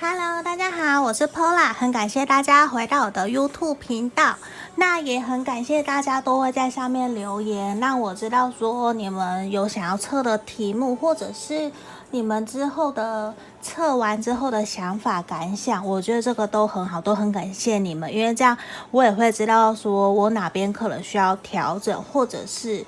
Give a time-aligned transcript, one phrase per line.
[0.00, 4.34] Hello，大家好，我是 Pola，很感谢大家回到我的 YouTube 频道。
[4.74, 11.70] 那也很感谢大家都会在上面留言，让我知道说你们有想要测的题目，或者是
[12.10, 15.86] 你们之后的测完之后的想法感想。
[15.86, 18.58] 我觉得这个都很好，都很感谢你们，因为这样
[18.90, 22.84] 我也会知道说我哪边可能需要调整，或者是。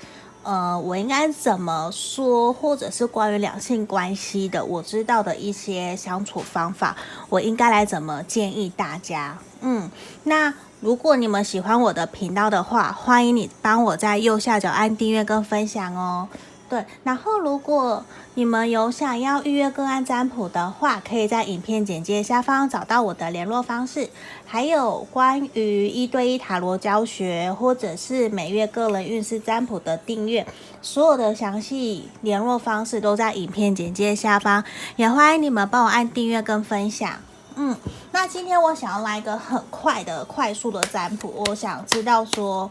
[0.46, 6.96] 呃，我应该怎么说，或者是关于两性关系的，我知道的一些相处方法，
[7.28, 9.37] 我应该来怎么建议大家？
[9.60, 9.90] 嗯，
[10.23, 16.28] 那如果你们喜欢我的频道的话，欢迎你帮我在右下角按订阅跟分享哦。
[16.69, 24.11] 对，然后如果你们有想要预约个案占卜的话，可以在影片简介下方找到我的联络方式。
[24.45, 30.45] 还有关于一对一塔罗教学，或者是每月个人运势占卜的订阅，
[30.83, 34.65] 所有的详细联络方式都在影片简介下方。
[34.96, 37.09] 也欢迎你们帮我按订阅跟分享。
[37.55, 37.77] 嗯，
[38.10, 42.68] 那今天我想要来一个很快的、快速的占卜，我想知道说，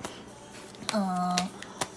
[0.94, 1.34] 嗯。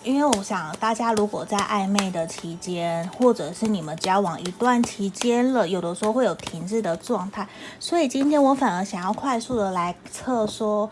[0.09, 7.47] 因为我想，大家如果在暧昧的期间，或者是你们交往一段期间了，有的时候会有停滞的状态，
[7.79, 10.91] 所以今天我反而想要快速的来测，说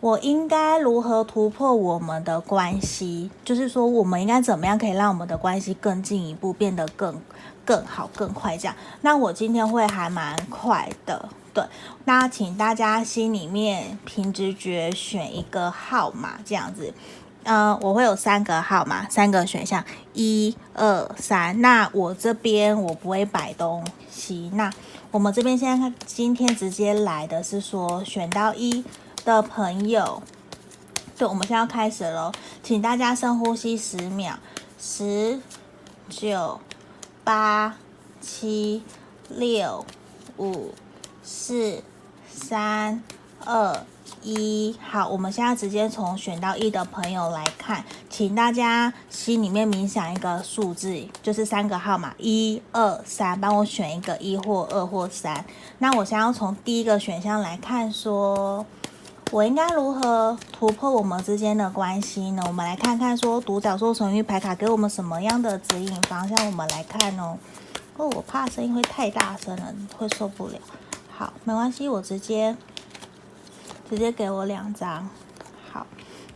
[0.00, 7.22] 我应该如何突破我们的关系，就是说我们应该怎么样可以让我们的关系更进一步，变得更
[7.64, 8.74] 更好、更快这样。
[9.02, 11.62] 那我今天会还蛮快的，对。
[12.06, 16.92] 那请大家心里面凭直觉选一个号码，这样子。
[17.50, 19.82] 嗯、呃，我会有三个号码，三个选项，
[20.12, 21.58] 一、二、三。
[21.62, 24.50] 那我这边我不会摆东西。
[24.52, 24.70] 那
[25.10, 28.84] 我们这边现在看，今天直接来的是说选到一
[29.24, 30.22] 的朋友，
[31.16, 32.30] 对，我们现在要开始喽，
[32.62, 34.34] 请大家深呼吸十秒，
[34.78, 35.40] 十、
[36.10, 36.60] 九、
[37.24, 37.76] 八、
[38.20, 38.82] 七、
[39.30, 39.86] 六、
[40.36, 40.74] 五、
[41.22, 41.82] 四、
[42.30, 43.02] 三、
[43.46, 43.86] 二。
[44.22, 55.44] 一好，我们现在直接从选到一的朋友来看，请大家心里面冥想一个数字，就是三个号码，一二三，帮我选一个一或二或三。
[55.78, 58.64] 那我想要从第一个选项来看说，
[59.30, 62.42] 我应该如何突破我们之间的关系呢？
[62.46, 66.46] 我们来看看说独角兽神諭牌卡给我们什么样的指引方向？
[66.46, 67.36] 我们来看哦。
[67.96, 70.54] 哦，我怕声音会太大声了，会受不了。
[71.10, 72.56] 好，没关系，我直接。
[73.88, 75.08] 直接给我两张，
[75.72, 75.86] 好，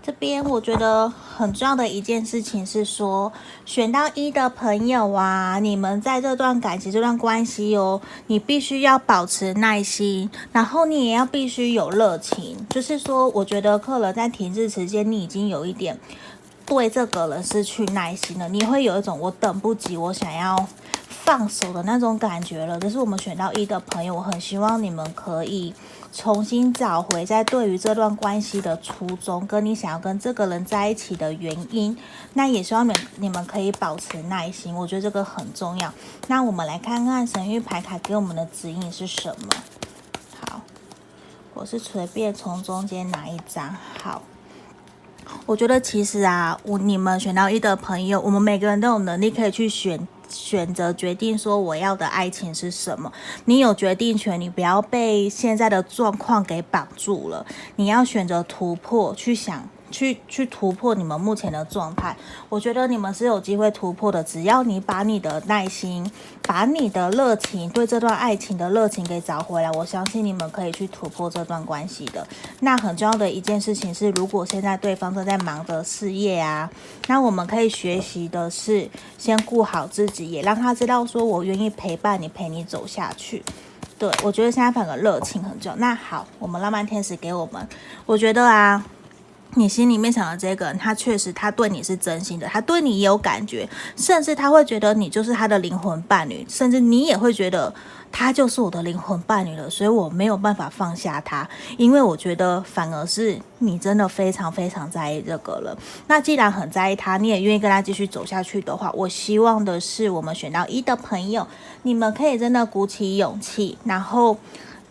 [0.02, 3.30] 这边我觉得很重要的一件事情是说，
[3.66, 12.66] 选到一的朋友啊，你们在这段感情、这段关系哦，你必须要保持耐心，然后你也要必须有热情。
[12.70, 15.98] 就是说，我觉得客人在停滞时间，你已经有一点
[16.64, 20.56] 对这个人失去耐心了，你会有一种我等不及，我想要
[21.06, 22.80] 放手的那种感觉了。
[22.80, 25.74] 这是我们选到一的朋友，我很希望你们可以。
[26.12, 31.96] 重新找回在对于这段关系的初衷，跟你想要跟这个人在一起的原因，
[32.34, 35.90] 那也希望你你们可以保持耐心，我觉得这个很重要。
[36.28, 39.48] 那我们来看看神谕牌卡给我们的指引是什么？
[40.38, 40.60] 好，
[41.54, 43.74] 我是随便从中间拿一张。
[44.02, 44.20] 好，
[45.46, 50.06] 我觉得其实啊，我你们选到一的朋友，我们每个人都有能力可以去选。
[50.32, 53.12] 选择决定说我要的爱情是什么，
[53.44, 57.44] 你有决定权，你不要被现在的状况给绑住了，
[57.76, 59.68] 你要选择突破，去想。
[59.92, 62.16] 去去突破你们目前的状态，
[62.48, 64.24] 我觉得你们是有机会突破的。
[64.24, 66.10] 只要你把你的耐心、
[66.42, 72.26] 把你的热情，对这段爱情的热情给找回来，我相信你们可以去突破这段关系的。
[72.60, 76.70] 那很重要的一件事情是，如果现在对方正在忙着事业啊，
[77.08, 78.88] 那我们可以学习的是
[79.18, 83.44] 先顾好自己，也让他知道说我愿意陪伴你，陪你走下去。
[83.98, 85.76] 对，我觉得现在反而热情很重要。
[85.76, 87.68] 那好，我们浪漫天使给我们，
[88.06, 88.84] 我觉得啊。
[89.54, 97.72] 你心里面想的这个人，他确实他对你是真心的，他对你也有感觉，甚至他会觉得你就是他的灵魂伴侣，甚至你也会觉得
[98.10, 101.46] 他就是我的灵魂伴侣了，所以我没有办法放下他，
[101.76, 105.76] 因为我觉得反而是你真的非常非常在意这个人。
[106.06, 111.46] 那既然很在意他，你也愿意跟他继续走下去的话，我希望的是我们选到一的朋友，
[111.82, 114.38] 你们可以真的鼓起勇气，然后。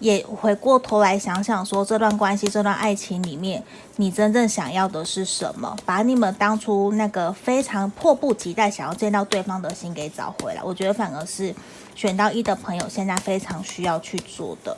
[0.01, 3.63] 也回过头来想想，说这段关系、这段爱情里面，
[3.95, 5.77] 你真正想要的是什么？
[5.86, 10.62] 把你们当初那个非常迫不及待想要见到对方的心给找回来。
[10.63, 11.56] 我觉得反而是
[11.95, 14.75] 选到一的朋友现在非常需要去做的。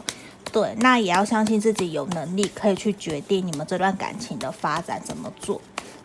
[0.52, 5.60] 对，那也要相信自己有能力可以去决定你们这段感情的发展怎么做。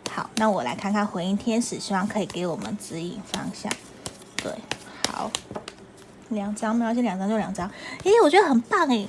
[0.09, 3.69] 好，那我来看看回应天使，希望可以给我们指引方向。
[4.37, 4.51] 对，
[5.11, 5.29] 好。
[6.29, 7.69] 两张，没关系，两张就两张。
[8.03, 9.07] 诶，我觉得很棒诶。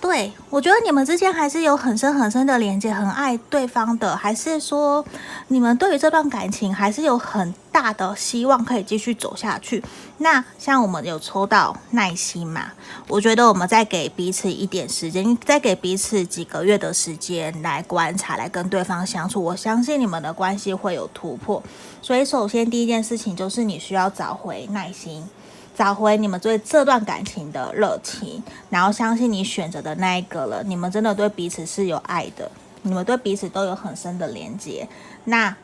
[0.00, 5.02] 对，我觉得你们之间还是有很深很深的连接，很爱对方的，还是说
[5.48, 9.82] 你们对于这段感情还是有很大的希望可以继续走下去？
[10.18, 12.72] 那像我们有抽到耐心嘛？
[13.08, 21.62] 我觉得我们再给彼此一点时间，再给彼此几个月的时间来观察，来跟对方相处，我相信你们的关系会有突破。
[22.02, 25.26] 所以，首先第一件事情就是你需要找回耐心。
[25.76, 30.62] 找回你们对这段感情的热情，然后相信你选择的那一个了。
[30.64, 32.50] 你们真的对彼此是有爱的，
[32.82, 34.88] 你们对彼此都有很深的连接。
[35.24, 35.56] 那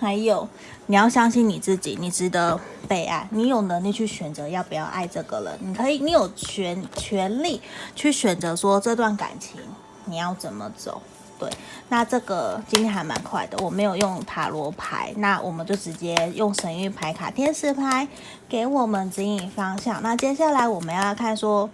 [0.00, 0.48] 还有，
[0.86, 5.58] 你要相信你自己，你值得被爱，你有能力去选择要不要爱这个人。
[5.60, 7.60] 你可以，你有权权利
[7.94, 9.60] 去选择说这段感情
[10.04, 11.02] 你要怎么走。
[11.38, 11.48] 对，
[11.88, 18.08] 那这个今天还蛮快的，我没有用塔罗牌，那我们就直接用神諭牌卡、天使牌
[18.48, 20.02] 给我们指引方向。
[20.02, 21.70] 那接下来我们要看说，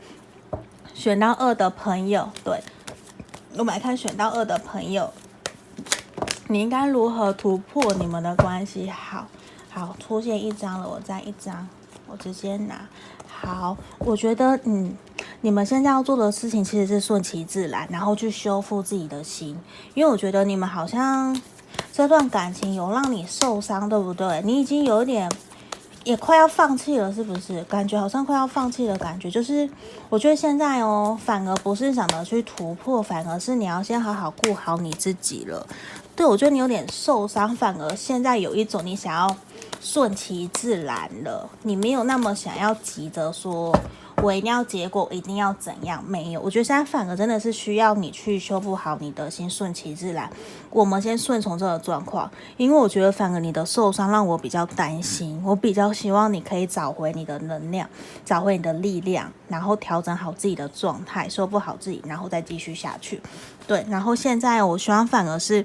[0.93, 2.61] 选到二的朋友，对，
[3.57, 5.11] 我们来看选到二的朋友，
[6.49, 8.91] 你应该如何突破你们的关系？
[8.91, 9.27] 好，
[9.71, 11.67] 好，出现一张了，我再一张，
[12.07, 12.87] 我直接拿。
[13.27, 14.95] 好，我觉得嗯。
[15.45, 19.55] 你们现在要做的事情其实是顺其自然，然后去修复自己的心，
[19.93, 21.39] 因为我觉得你们好像
[21.93, 24.41] 这段感情有让你受伤，对不对？
[24.43, 25.31] 你已经有一点
[26.03, 27.63] 也快要放弃了，是不是？
[27.65, 29.69] 感觉好像快要放弃的感觉，就是
[30.09, 35.67] 我觉得现在哦，反而不是想着去突破，反而是你要先好好顾好你自己了。
[36.17, 39.37] 对，我觉得你有点受伤，反而现在有一种你想要
[39.83, 43.71] 顺其自然了，你没有那么想要急着说。
[44.25, 46.03] 我一定要结果，一定要怎样？
[46.09, 50.31] 没有，我觉得现在反而真的是需要你去修复好你的心，顺其自然。
[50.71, 55.39] 我们先顺从这个状况，因为我觉得反而你的受伤让我比较担心。
[55.45, 57.87] 我比较希望你可以找回你的能量，
[58.25, 63.21] 找回你的力量，然后调整好自己的状态，修复好自己，然后再继续下去。
[63.67, 65.63] 对，然后现在我希望反而是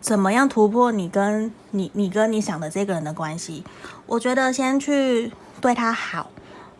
[0.00, 3.62] 怎么样突破你跟你、你跟你想的这个人的关系？
[4.06, 5.30] 我觉得先去
[5.60, 6.30] 对他好。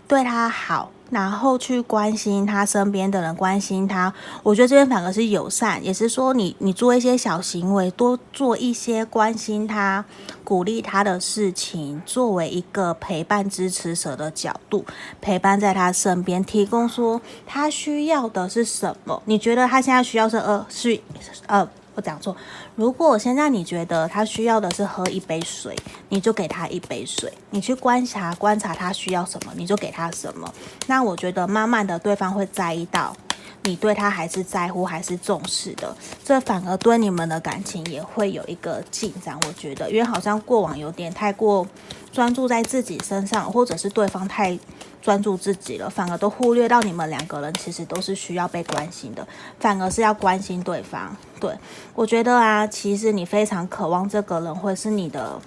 [0.07, 4.13] 对他好，然后去关心他身边的人，关心他。
[4.43, 10.05] 我觉得这边反而是友善，也是说你你做一些小行为，多做一些关心他、
[10.45, 14.85] 鼓励他的事情，作为一个陪伴支持者的角度，
[15.21, 19.23] 陪伴在他身边，提供说他需要的是什么？
[19.25, 21.01] 你觉得他现在需要是呃是
[21.47, 21.69] 呃。
[21.95, 22.37] 我讲错，
[22.75, 25.77] 如果现在你觉得他需要的是喝一杯水，
[26.09, 27.33] 你就给他一杯水。
[27.51, 30.53] 你去观察观察他需要什么，你就给他什么。
[30.87, 33.17] 那我觉得慢慢的对方会在意到
[33.63, 39.39] 你对他还是在乎还是重视的，这反而对你们的感情也会有一个进展。
[39.47, 41.67] 我觉得，因为好像过往有点太过
[42.13, 44.59] 专注在自己身上，或者是对方太。
[45.05, 49.29] 专注自己了，反而都忽略到你们两个人其实都是需要被关心的，
[49.61, 51.15] 反而是要关心对方。
[51.39, 51.55] 对，
[51.95, 55.39] 我觉得啊，其实你非常渴望这个人会是你的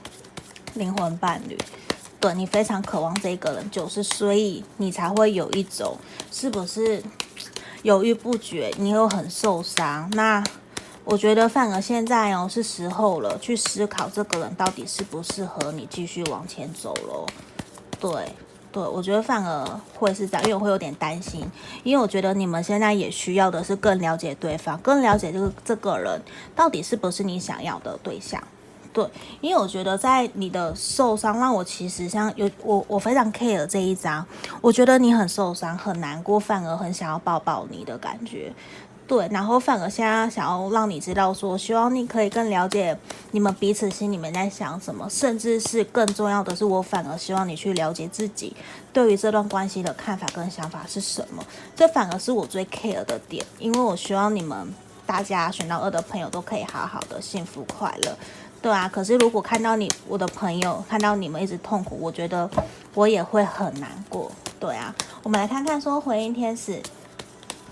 [0.76, 1.58] 灵魂伴侣，
[2.20, 5.98] 对，你非常渴望这个人就是，所以你才会有一种
[6.32, 7.02] 是不是
[7.82, 10.08] 犹豫不决，你又很受伤。
[10.12, 10.44] 那
[11.04, 17.26] 我觉得反而现在哦是时候了，去思考这个人到底适不适合你继续往前走咯。
[18.00, 18.32] 对。
[18.78, 19.66] 对，我觉得反而
[19.96, 21.44] 会是这样，因为我会有点担心，
[21.84, 26.22] 因为我觉得你们现在也需要的是更了解对方，更了解这个这个人
[26.56, 28.40] 到底是不是你想要的对象。
[28.94, 29.04] 对，
[29.42, 34.24] 因为我觉得在你的受伤，让我其实像有我我非常 care 这一张，
[34.62, 38.54] 我觉得你很受伤，很难过，反而很想要抱抱你的感觉。
[39.08, 42.96] 对，然后反而现在想要让你知道说，希望你可以更了解
[43.32, 48.54] 你们彼此心里面在想什么，甚至是更重要的是，我反而希望你去了解自己
[48.92, 51.42] 对于这段关系的看法跟想法是什么。
[51.74, 54.74] 这反而是我最 care 的点，因为我希望你们
[55.06, 58.14] 大家选到二的朋友都可以好好的幸福快乐，
[58.62, 58.90] 对啊。
[58.90, 62.50] 可是如果看到你我的朋友看到你们一直痛苦，我觉得
[62.94, 64.94] 我也会很难过，对啊。
[65.24, 66.82] 我们来看看说回应天使。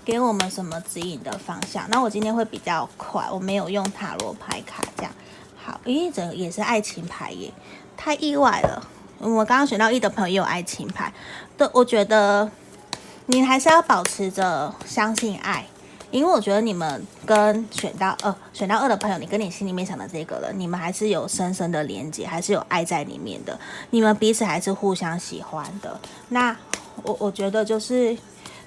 [0.06, 1.84] 给我们什么指引的方向？
[1.90, 5.12] 那我今天会比较快，我没有用塔罗牌卡，这样
[5.56, 5.80] 好。
[5.84, 7.52] 咦，这也是爱情牌耶，
[7.96, 8.86] 太意外了。
[9.18, 11.12] 我刚刚选到一的朋友也有爱情牌，
[11.58, 12.48] 对，我觉得
[13.26, 15.66] 你还是要保持着相信爱，
[16.12, 23.58] 因为我觉得你们跟选到二、选到二的朋友，你跟你心里面想的这个人，你们还是有深深的连接，还是有爱在里面的，
[23.90, 25.98] 你们彼此还是互相喜欢的。
[26.28, 26.56] 那
[27.02, 28.16] 我我觉得就是。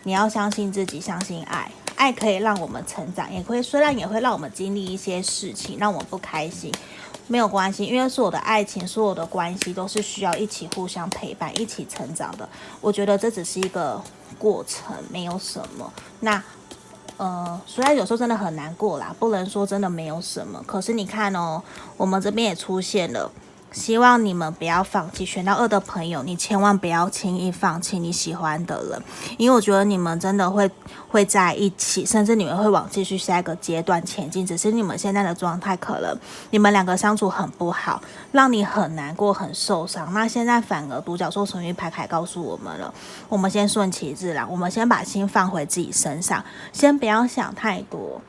[0.03, 6.71] 你要相信自己，相信爱，爱可以让我们成长，也会虽然也会让我们经历一些事情，让我们不开心。
[7.27, 12.49] 没有关系，因为所有的爱情、所有的关系都是需要一起互相陪伴、一起成长的。
[12.81, 14.01] 我觉得这只是一个
[14.39, 15.93] 过程，没有什么。
[16.21, 16.41] 那，
[17.17, 20.63] 呃，虽然有时候真的很难过啦，不能说真的没有什么。
[20.65, 21.61] 可是你看哦，
[21.97, 23.31] 我们这边也出现了。
[23.71, 29.01] 希望你们不要放弃，选到二的朋友，你千万不要轻易放弃你喜欢的人，
[29.37, 30.69] 因为我觉得你们真的会
[31.07, 34.45] 会在一起，甚至你们会往继续下一个阶段前进。
[34.45, 36.17] 只是你们现在的状态，可能
[36.49, 40.11] 你们两个相处很不好，让你很难过、很受伤。
[40.13, 42.91] 那现在反而独角兽神諭牌卡告诉我们了，
[43.29, 48.19] 我们先顺其自然，我们先把心放回自己身上，先不要想太多，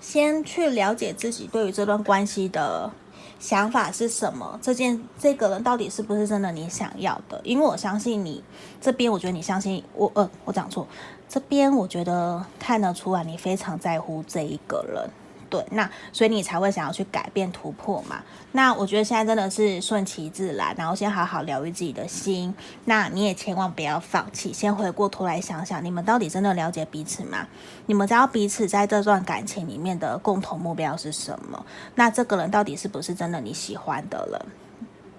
[0.00, 2.90] 先去了解自己对于这段关系的。
[3.38, 4.58] 想法是什么？
[4.62, 7.40] 这件这个人到底是不是真的你想要的？
[7.44, 8.42] 因为我相信你
[8.80, 10.86] 这边，我觉得你相信我，呃，我讲错，
[11.28, 15.10] 这边我觉得看得出来你非常在乎这一个人。
[15.48, 18.22] 对，那所以你才会想要去改变突破嘛？
[18.52, 22.54] 那我觉得现在真的是顺其自然，然后先好好疗愈自己的心。
[22.84, 27.46] 那你也千万不要放弃，先回过头来想想，你们到底真的了解彼此吗？
[27.86, 31.64] 你们知道彼此在这段感情里面的共同目标是什么？
[31.94, 34.40] 那这个人到底是不是真的你喜欢的人？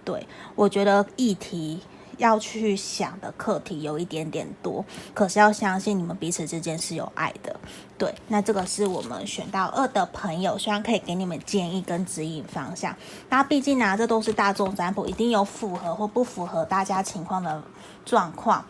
[0.03, 1.81] 对，我觉得议题。
[2.17, 4.83] 要去想的课题有一点点多，
[5.13, 7.55] 可是要相信你们彼此之间是有爱的。
[7.97, 12.95] 对，那这个是我们选到二的朋友，希望可以给你们建议跟指引方向。
[13.29, 17.63] 那毕竟呢、这都是大众占卜，一定有符合或不符合大家情况的
[18.05, 18.63] 状况。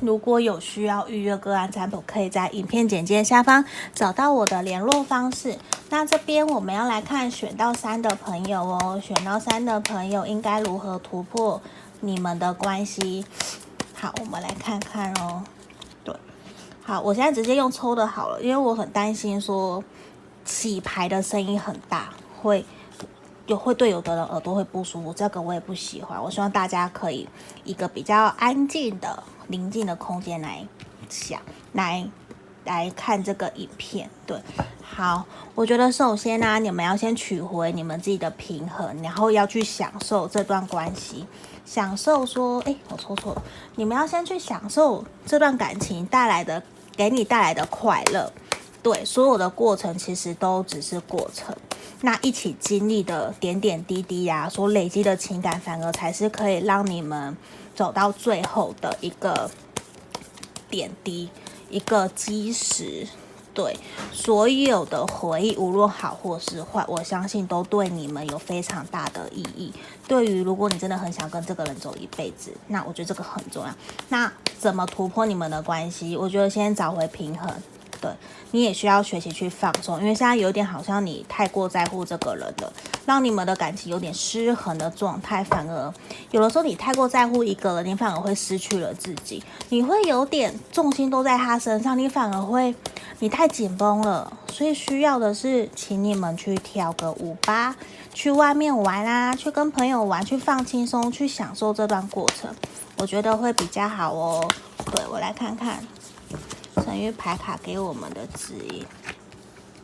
[0.00, 5.56] 如果有需要预约个案占卜，可以在影片简介下方找到我的联络方式。
[5.88, 11.58] 那这边我们要来看选到三的朋友哦，选到三的朋友应该如何突破？
[12.00, 13.24] 你们的关系，
[13.94, 15.42] 好，我们来看看哦。
[16.04, 16.14] 对，
[16.84, 19.82] 好，我现在直接用抽的好了，因为我很担心说
[20.44, 22.64] 洗牌的声音很大，会
[23.46, 26.22] 有会对有的人耳朵会不舒服，这个我也不喜欢。
[26.22, 27.28] 我希望大家可以
[27.64, 30.66] 一个比较安静的、宁静的空间来
[31.08, 31.40] 想，
[31.72, 32.08] 来
[32.64, 34.08] 来看这个影片。
[34.26, 34.40] 对，
[34.82, 35.24] 好，
[35.54, 41.26] 我觉得首先呢、你们要先取回你们自己的平衡，然后要去享受这段关系。
[41.64, 43.42] 享受说，哎，我说错了。
[43.76, 46.62] 你们要先去享受这段感情带来的，
[46.96, 48.32] 给你带来的快乐。
[48.82, 51.54] 对，所有的过程其实都只是过程。
[52.00, 57.36] 那一起经历的点点滴滴呀、所累积的情感，反而才是可以让你们
[57.74, 59.50] 走到最后的一个
[60.70, 61.28] 点滴，
[61.70, 63.06] 一个基石。
[63.54, 63.76] 对，
[64.12, 69.72] 所有的回忆，无论好或是坏，我相信都对你们有非常大的意义。
[70.06, 73.74] 对于如果你真的很想跟这个人走一辈子，那我觉得这个很重要。
[74.10, 76.16] 那怎么突破你们的关系？
[76.16, 77.52] 我觉得先找回平衡。
[78.00, 78.10] 对，
[78.52, 82.72] 你也需要学习去放松，因为现在有点好像你太过在乎这个人了，
[83.06, 85.42] 让你们的感情有点失衡的状态。
[85.42, 85.92] 反而
[86.30, 92.74] 有的时候你太过在乎一个人，你反而会失去了自己，你会有点重心都在他身上，你反而会
[93.18, 94.32] 你太紧绷了。
[94.52, 97.76] 所以需要的是，请你们去跳个舞吧，
[98.12, 102.50] 去外面玩啦，去跟朋友玩，去放轻松，去享受这段过程，
[102.96, 104.48] 我觉得会比较好哦。
[104.92, 105.80] 对，我来看看。
[106.82, 108.84] 神諭牌卡给我们的指引。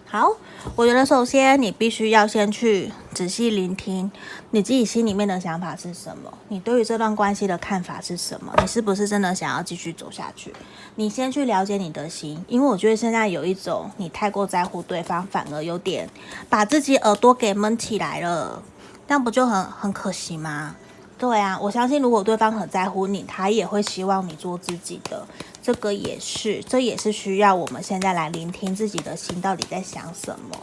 [0.06, 0.30] 好，
[0.76, 4.08] 我觉得首先你必须要先去仔细聆听
[4.52, 10.54] 你自己心里面的想法是什么，你对于这段关系的看法是什么，你是不是真的想要继续走下去？
[10.94, 16.08] 你先去了解你的心，因为我觉得现在有一种你太过在乎对方，反而有点
[16.48, 18.62] 把自己耳朵给闷起来了，
[19.08, 20.76] 那不就很很可惜吗？
[21.18, 25.26] 对啊，我相信如果对方很在乎你，他也会希望你做自己的。
[25.64, 30.54] 这个也是，这也是需要我们现在来聆听自己的心到底在想什么。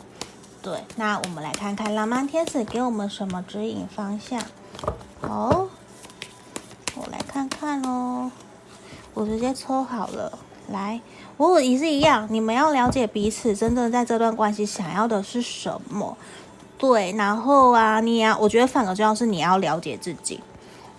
[0.61, 4.39] 对，那我们来看看浪漫天使给我们什么指引方向。
[5.19, 5.67] 好，
[6.93, 8.31] 我来看看哦。
[9.15, 10.37] 我直接抽好了。
[10.69, 11.01] 来，
[11.37, 16.15] 我也是一样，你们要了解彼此真正在这段关系想要的是什么。
[16.77, 20.39] 对，然后啊，你要，我觉得反而重要是你要了解自己，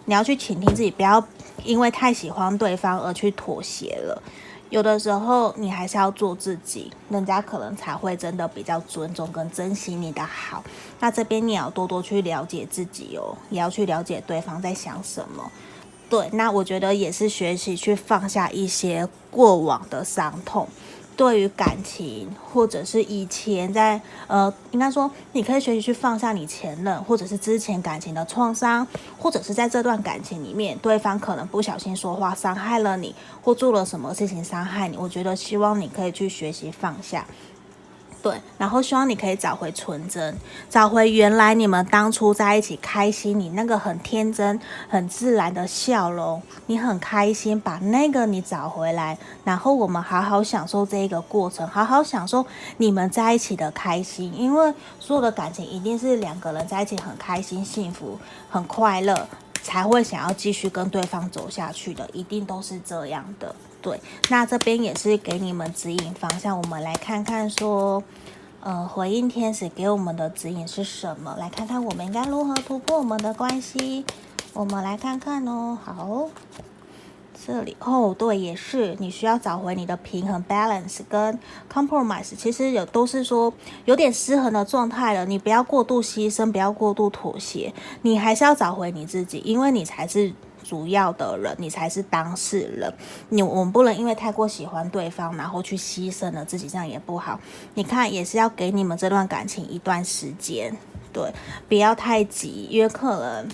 [0.06, 1.25] 你要去倾听自己，不要。
[1.64, 4.23] 因为太喜欢对方而去妥协了，
[4.71, 10.62] 有的时候你还是要做自己，人家可能才会真的比较尊重跟珍惜你的好。
[11.00, 15.50] 那这边你要多多去了解自己哦，也要去了解对方在想什么。
[16.09, 20.69] 对，那我觉得也是学习去放下一些过往的伤痛。
[21.16, 28.87] 对于感情，或者是以前在呃，应该说，你可以学习去放下你前任，或者是之前感情的创伤，
[29.19, 34.97] 或者是在这段感情里面，对方可能不小心说话伤害了你，或做了什么事情伤害你。
[34.97, 37.26] 我觉得希望你可以去学习放下。
[38.22, 40.36] 对，然后希望你可以找回纯真，
[40.70, 58.16] 找回原来你们当初在一起开心，你那个很天真、很自然的笑容，你很开心，把那个你找回来，然后我们好好享受这一个过程，好好享受你们在一起的开心，因为所有的感情一定是两个人在一起很开心、幸福、
[58.48, 59.26] 很快乐，
[59.64, 63.52] 才会想要继续跟对方走下去的，一定都是这样的。
[63.82, 66.56] 对，那这边也是给你们指引方向。
[66.56, 68.00] 我们来看看说，
[68.60, 71.34] 呃，回应天使给我们的指引是什么？
[71.36, 74.04] 来看看我们应该如何突破我们的关系。
[74.52, 75.76] 我们来看看哦。
[75.84, 76.28] 好，
[77.44, 81.36] 这里哦，对，也是你需要找回你的平衡 （balance） 跟
[81.72, 82.36] compromise。
[82.36, 83.52] 其实有都是说
[83.84, 85.26] 有点失衡的状态了。
[85.26, 90.32] 你不要过度牺牲，不要过度妥协，你还是要找回你自己，因为你才是。
[90.62, 92.92] 主要的人，你才是当事人。
[93.28, 97.38] 你我们不能因为太过喜欢对方，然后去牺牲了自己，这样也不好。
[97.75, 100.76] 你看，也是要给你们这段感情一段时间，
[101.12, 101.33] 对，
[101.69, 103.49] 不要太急，因为可能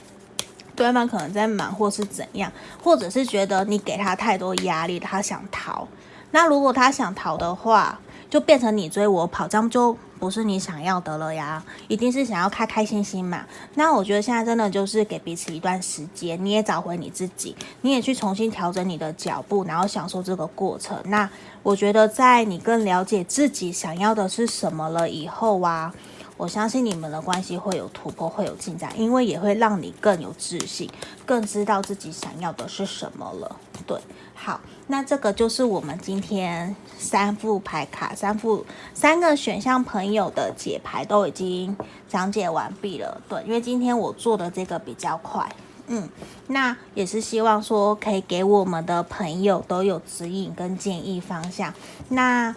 [0.76, 5.88] 对方可能在忙，或是怎样，或者是觉得你给他太多压力，他想逃。
[6.30, 7.98] 那如果他想逃的话，
[8.30, 11.62] 就变成你追我跑，这样就不是你想要的了呀。
[11.88, 13.44] 一定是想要开开心心嘛。
[13.74, 20.98] 那我觉得现在真的就是给彼此一段时间，你也找回你自己，你也去重新调整你的脚步，然后享受这个过程。
[21.06, 21.28] 那
[21.62, 25.94] 我觉得在你更了解自己想要的是什么了以后啊，
[26.38, 30.88] 我相信你们的关系会有突破，会有进展，因为也会让你更有自信，
[31.26, 33.56] 更知道自己想要的是什么了。
[33.84, 34.00] 对，
[34.34, 38.64] 好，那这个就是我们今天三副牌卡，三副
[38.94, 41.76] 三个选项朋友的解牌都已经
[42.08, 43.20] 讲解完毕了。
[43.28, 45.50] 对，因为今天我做的这个比较快，
[45.88, 46.08] 嗯，
[46.46, 51.74] 那也是希望说可以给我们的朋友都有指引跟建议方向。
[52.08, 52.54] 那。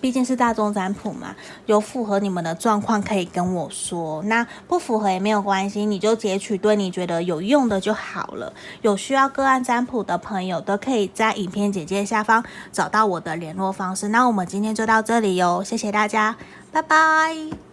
[0.00, 1.34] 毕竟是大众占卜嘛，
[1.66, 8.52] 有符合你们的状况可以跟我说，那不符合也没有关系，你就截取对你觉得有用的就好了。
[8.82, 14.08] 有需要个案占卜的朋友都可以在影片简介下方找到我的联络方式。
[14.08, 16.36] 那我们今天就到这里哟，谢谢大家，
[16.70, 17.67] 拜拜。